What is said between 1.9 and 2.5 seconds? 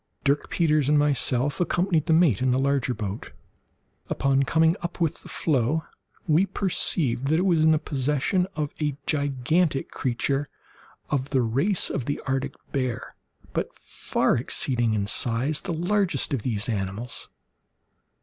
the mate in